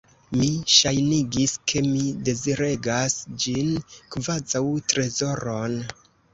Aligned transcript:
Mi 0.35 0.47
ŝajnigis, 0.75 1.53
ke 1.73 1.83
mi 1.89 2.01
deziregas 2.31 3.19
ĝin, 3.45 3.71
kvazaŭ 4.17 4.65
trezoron. 4.91 5.81